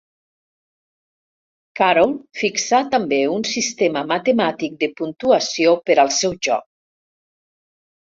Carroll 1.81 2.15
fixà 2.41 2.81
també 2.95 3.21
un 3.35 3.47
sistema 3.51 4.05
matemàtic 4.15 4.83
de 4.83 4.93
puntuació 5.03 5.79
per 5.87 6.01
al 6.07 6.15
seu 6.21 6.39
joc. 6.53 6.71